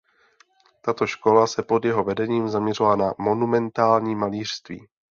[0.83, 4.87] Tato škola se pod jeho vedením zaměřovala na monumentální malířství.